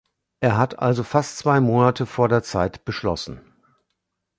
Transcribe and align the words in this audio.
Er 0.39 0.57
hat 0.57 0.79
also 0.79 1.03
fast 1.03 1.37
zwei 1.37 1.59
Monate 1.59 2.07
vor 2.07 2.27
der 2.27 2.41
Zeit 2.41 2.85
beschlossen. 2.85 3.39